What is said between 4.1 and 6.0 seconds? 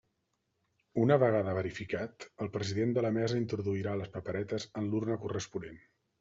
paperetes en l'urna corresponent.